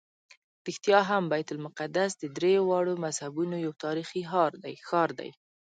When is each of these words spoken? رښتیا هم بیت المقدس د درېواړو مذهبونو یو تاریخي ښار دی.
رښتیا 0.67 0.99
هم 1.09 1.23
بیت 1.31 1.47
المقدس 1.53 2.11
د 2.17 2.23
درېواړو 2.37 2.93
مذهبونو 3.05 3.55
یو 3.65 3.73
تاریخي 3.83 4.21
ښار 4.87 5.09
دی. 5.19 5.29